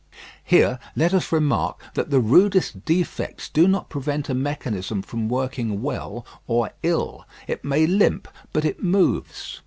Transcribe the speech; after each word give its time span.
Here 0.43 0.79
let 0.95 1.13
us 1.13 1.31
remark, 1.31 1.83
that 1.93 2.09
the 2.09 2.19
rudest 2.19 2.85
defects 2.85 3.47
do 3.47 3.67
not 3.67 3.87
prevent 3.87 4.29
a 4.29 4.33
mechanism 4.33 5.03
from 5.03 5.29
working 5.29 5.83
well 5.83 6.25
or 6.47 6.71
ill. 6.81 7.27
It 7.45 7.63
may 7.63 7.85
limp, 7.85 8.27
but 8.51 8.65
it 8.65 8.81
moves. 8.81 9.59